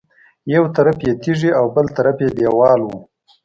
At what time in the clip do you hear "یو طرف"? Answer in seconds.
0.53-0.97